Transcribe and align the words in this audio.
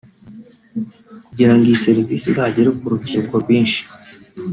Kugira 1.27 1.51
ngo 1.53 1.63
iyi 1.67 1.83
serivisi 1.85 2.25
izagere 2.31 2.69
ku 2.77 2.85
rubyiruko 2.91 3.33
rwinshi 3.43 3.81